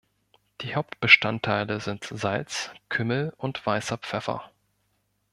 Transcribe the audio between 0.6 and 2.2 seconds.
Die Hauptbestandteile sind